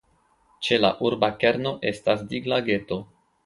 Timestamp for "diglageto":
2.35-3.03